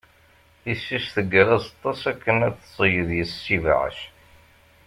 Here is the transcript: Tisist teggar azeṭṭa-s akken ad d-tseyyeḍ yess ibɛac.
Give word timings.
Tisist 0.61 1.11
teggar 1.15 1.47
azeṭṭa-s 1.57 2.03
akken 2.11 2.37
ad 2.47 2.53
d-tseyyeḍ 2.55 3.09
yess 3.17 3.43
ibɛac. 3.55 3.99